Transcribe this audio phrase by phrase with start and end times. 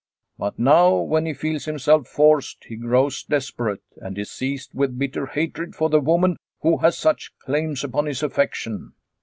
[0.39, 5.27] But now, when he feels himself forced, he grows desperate, and is seized with bitter
[5.27, 8.93] hatred for the woman who has such claims upon his affection.